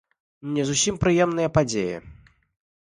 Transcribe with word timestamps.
Не 0.55 0.63
зусім 0.69 0.95
прыемныя 1.03 1.49
падзеі. 1.59 1.95